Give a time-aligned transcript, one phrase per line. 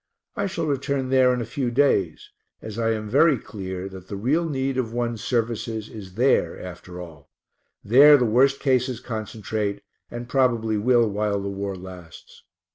[0.35, 4.15] I shall return there in a few days, as I am very clear that the
[4.15, 7.29] real need of one's services is there after all
[7.83, 12.41] there the worst cases concentrate, and probably will, while the war lasts.